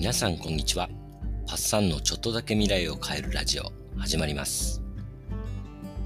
[0.00, 0.88] 皆さんこんにちは。
[1.46, 3.64] パッサンのちょっとだけ未来を変えるラジオ
[3.98, 4.82] 始まります。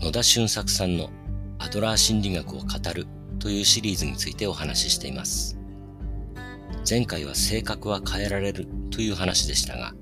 [0.01, 1.11] 野田俊作さんの
[1.61, 3.07] アドラー心理学を語る
[3.38, 5.57] というシリーズについてお話ししています。
[6.91, 9.95] 前回は性格は変えられるという話でしたが、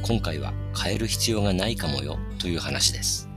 [0.00, 3.28] 今回は変える必要がないかもよという話です。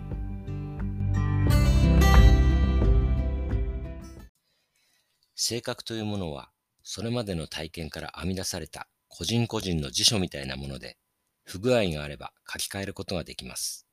[5.36, 6.50] 性格というものは、
[6.82, 10.98] それまでの体験から編み出された個人個人の辞書みたいなもので、
[11.44, 13.86] 不具合があれば書き換えることができます。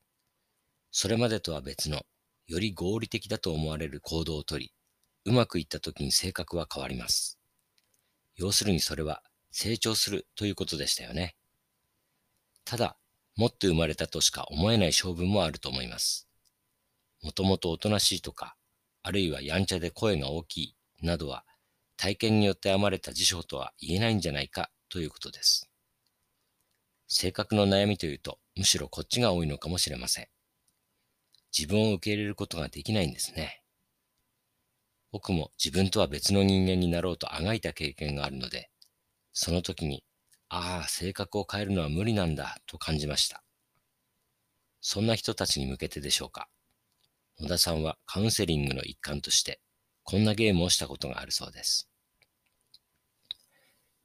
[0.91, 2.03] それまでとは別の、
[2.47, 4.71] より合理的だと思われる行動をとり、
[5.25, 7.37] うまくいった時に性格は変わります。
[8.37, 11.35] 要するにそれは成長するということでしたよね。
[12.63, 12.97] ただ、
[13.35, 16.29] もっと生まれたとしか思えない性分もあると思います。
[17.21, 18.55] もともとおとなしいとか、
[19.03, 21.43] あるいはやんちゃで声が大きいなどは
[21.97, 25.69] 体験によって編まれた辞書とは言えないんじゃないかということです。
[27.07, 30.27] 性格の悩みというと、むしろこっちが多いのかもしれません。
[31.57, 33.63] 自分を受け入れることができないんですね。
[35.11, 38.69] 僕も自分とは別の人間になろうとあがいた経験があるので、
[39.33, 40.03] その時に、
[40.49, 43.43] ああ、性格を変えるのは無理なんだと感じました。
[44.81, 46.47] そんな人たちに向けてでしょうか。
[47.39, 49.59] 野田さんはカウンセリングの一環として、
[50.03, 51.88] こんなゲームをしたことがあるそうです。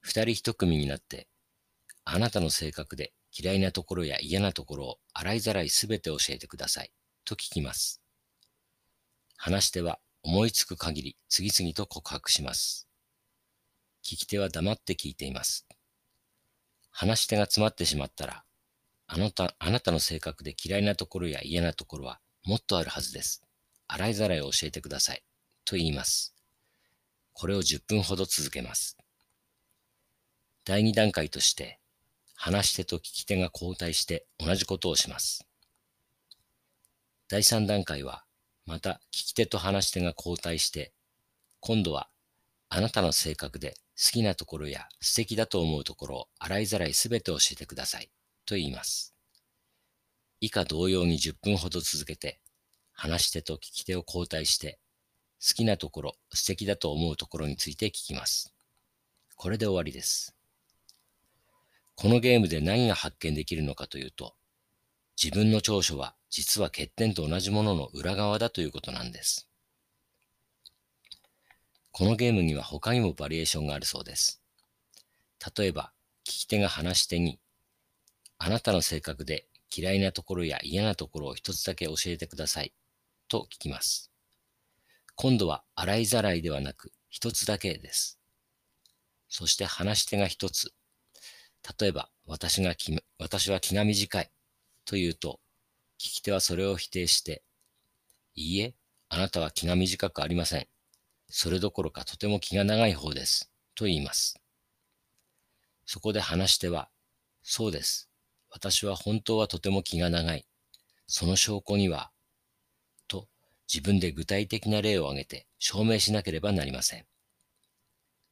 [0.06, 1.28] 二人一組になって、
[2.04, 6.92] あなたの性格で嫌いなところや嫌なところを洗いざらいすべて教えてください。
[7.24, 8.02] と聞きます。
[9.38, 12.86] 話し手は思いつく限り次々と告白します。
[14.04, 15.66] 聞き手は黙って聞いています。
[16.90, 18.44] 話し手が詰まってしまったら、
[19.06, 23.42] あなた、あなたの性格で嫌いなところや嫌なところはもっとあるはずです。
[23.88, 25.24] 洗いざらいを教えてください。
[25.64, 26.34] と言います。
[27.32, 28.98] これを10分ほど続けます。
[30.66, 31.78] 第2段階として、
[32.36, 35.46] 話し手と聞き手が交代して同じことをします。
[37.28, 38.24] 第3段階は、
[38.64, 40.94] また聞き手と話し手が交代して、
[41.60, 42.08] 今度は
[42.70, 48.10] あなたの性格で好きなところや素敵だと思うところを洗いざらいすべて教えてください。
[48.46, 49.14] と言います。
[50.40, 52.40] 以下同様に10分ほど続けて、
[52.92, 54.78] 話し手と聞き手を交代して、
[55.46, 58.54] 好きなところ、素敵だと思うところについて聞きます。
[59.36, 60.33] これで終わりです。
[62.04, 64.34] このゲームで何が発見できるのかというと、
[65.16, 69.48] 自分の長所は実は欠点と同じものの裏側だということなんです。
[71.92, 74.42] このゲームには他にもバリエーションがあるそうです。
[75.56, 75.92] 例えば、
[76.26, 77.40] 聞き手が話し手に、
[78.36, 82.74] あなたの性格で嫌いなところや嫌なところを一つだけ教えてください。
[83.28, 84.10] と聞きます。
[85.14, 88.20] 今度は洗いざらいではなく一つだけです。
[89.30, 90.74] そして話し手が一つ。
[91.78, 92.74] 例えば、私が
[93.18, 94.30] 私は気が短い
[94.84, 95.40] と言うと、
[95.98, 97.42] 聞き手はそれを否定して、
[98.34, 98.74] いいえ、
[99.08, 100.66] あなたは気が短くありません。
[101.28, 103.50] それどころかとても気が長い方です。
[103.74, 104.40] と言います。
[105.86, 106.90] そこで話し手は、
[107.42, 108.10] そうです。
[108.50, 110.46] 私は本当はとても気が長い。
[111.06, 112.10] その証拠には、
[113.08, 113.28] と
[113.72, 117.06] 自分で具体的な例を挙げて証明しなければなりません。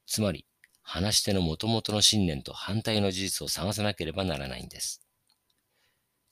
[0.07, 0.47] つまり、
[0.83, 5.01] 話し手の元々の信念と反対の事実を探さなければならないんです。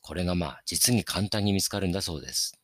[0.02, 2.58] これがまあ、実に簡単に見つかるんだそうです。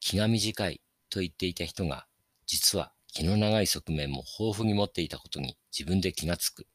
[0.00, 2.06] 気が短いと言っていた人が、
[2.46, 6.66] 実は気の長い側面も豊富に持っていたことに自分で気がつく。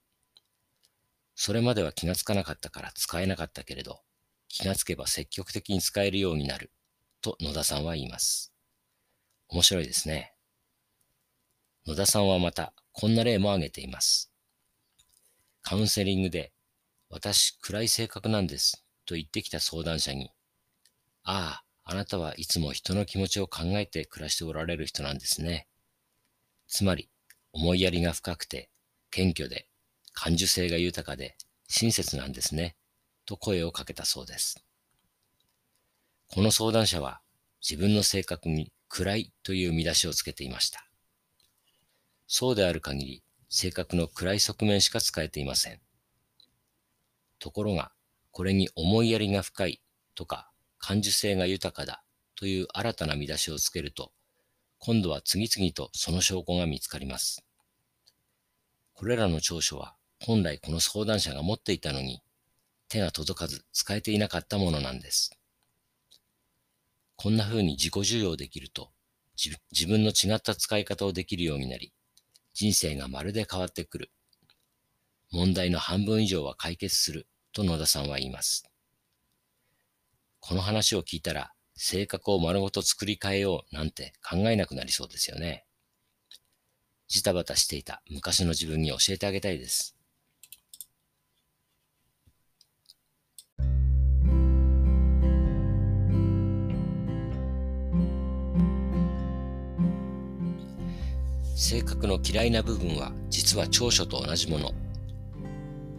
[1.35, 4.01] それまでは気がつかなかったから使えなかったけれど、
[4.47, 6.71] 気がつけば積極的に使えるようになる、
[7.21, 8.53] と野田さんは言います。
[9.47, 10.33] 面白いですね。
[11.85, 14.31] 野田さんはまた、こんな例も挙げています。
[15.61, 16.51] カウンセリングで、
[17.09, 20.31] 私、暗い性格なんです、と言ってきた相談者に、
[21.23, 25.67] ああ、あなたはいつも人の気持ちを考えて暮らしておられる人なんですね。
[26.67, 27.09] つまり、
[27.53, 28.69] 思いやりが深くて、
[29.09, 29.67] 謙虚で、
[30.13, 31.37] 感受性が豊かで、
[31.67, 32.75] 親切なんですね、
[33.25, 34.63] と声をかけたそうです。
[36.27, 37.21] この相談者は、
[37.61, 40.90] 自分の性格に暗いという見出しをつけていました。
[42.33, 45.81] そうである限り、性格の暗い側面しか使えていません。
[47.39, 47.91] ところが、
[48.31, 49.81] これに思いやりが深い
[50.15, 50.49] とか、
[50.79, 52.05] 感受性が豊かだ
[52.35, 54.13] という新たな見出しをつけると、
[54.79, 57.43] 今度は次々とその証拠が見つかります。
[58.93, 62.21] これらの長所は、本来この相談者が持っていたのに、
[62.87, 65.37] 手が届かず使えていなかったものなんです。
[67.17, 68.89] こんな風に自己需要できると、
[69.35, 71.91] 自分の違った使い方をできるようになり、
[72.61, 74.11] 人生がまるで変わってくる。
[75.31, 78.69] 問題の半分以上は解決すると野田さんは言います。
[80.39, 85.65] この話を聞いたら、性格を丸ごと作り変えようなんて考えなくなりそうですよね。
[87.07, 89.95] ジタバタしていた昔の自分に教えてあげたいです。
[101.61, 104.71] 性格の嫌いな部分は実は長所と同じもの。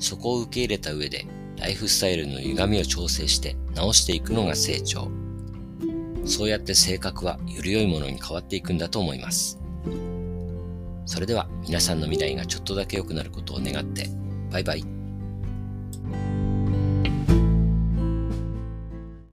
[0.00, 1.24] そこを受け入れた上で
[1.56, 5.08] ライフスタイルの歪みを調整して直していくのが成長。
[6.24, 9.60] そうやって性格はより良いものに変わっていくんだと思います。
[11.06, 14.08] それでは皆さんの未来がちょっとだけ良くなることを願って、
[14.50, 15.01] バイバイ。